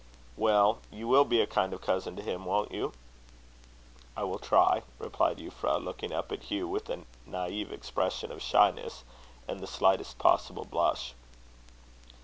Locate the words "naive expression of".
7.27-8.41